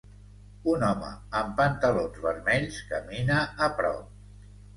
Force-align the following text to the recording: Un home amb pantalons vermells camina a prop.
Un 0.69 0.85
home 0.87 1.11
amb 1.41 1.53
pantalons 1.59 2.17
vermells 2.25 2.81
camina 2.95 3.39
a 3.69 3.71
prop. 3.83 4.51